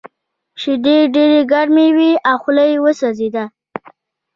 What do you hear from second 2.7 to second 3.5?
یې وسوځېده